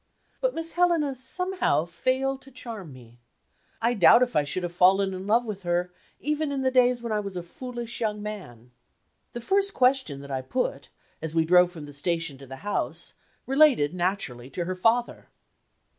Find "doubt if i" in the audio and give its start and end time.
3.93-4.43